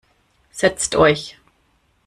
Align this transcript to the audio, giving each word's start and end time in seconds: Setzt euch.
Setzt 0.49 0.95
euch. 0.95 1.37